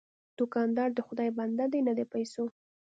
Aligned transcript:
دوکاندار 0.39 0.89
د 0.93 0.99
خدای 1.07 1.29
بنده 1.39 1.65
دی، 1.71 1.79
نه 1.87 1.93
د 1.99 2.01
پیسو. 2.13 2.43